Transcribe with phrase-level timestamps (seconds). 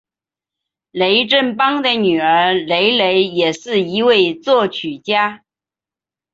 [0.89, 5.43] 雷振邦的女儿雷蕾也是一位作曲家。